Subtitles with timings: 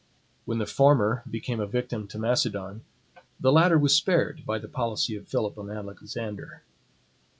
[0.45, 2.81] When the former became a victim to Macedon,
[3.39, 6.63] the latter was spared by the policy of Philip and Alexander.